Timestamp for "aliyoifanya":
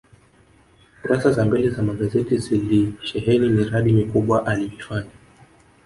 4.45-5.11